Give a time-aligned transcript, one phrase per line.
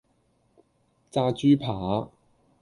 [1.11, 2.09] 炸豬扒